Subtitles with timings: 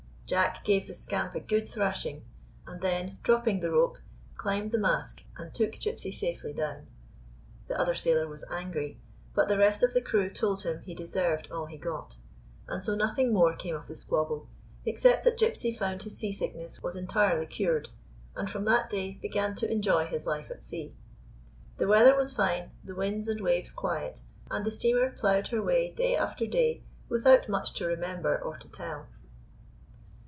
[0.31, 2.23] Jack gave the scamp a good thrashing,
[2.65, 3.97] and then, dropping the rope,
[4.37, 6.87] climbed the mast and took Gypsy safely down.
[7.67, 8.97] The other sailor was angry;
[9.35, 12.15] but the rest of the crew told him he deserved all he got,
[12.69, 14.47] and so nothing more came of the squabble,
[14.85, 17.89] except that Gypsy found his sea sickness was entirely cured,
[18.33, 20.95] and from that day began to enjoy his life at sea.
[21.75, 25.91] The weather was fine, the winds and waves quiet, and the steamer ploughed her way
[25.91, 29.07] day after day without much to remember or to tell.